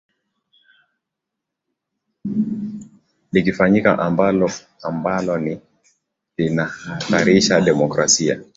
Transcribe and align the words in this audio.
likifanyika 3.31 3.99
ambalo 3.99 4.51
ambalo 4.83 5.37
ni 5.37 5.61
linahatarisha 6.37 7.61
demokrasia 7.61 8.41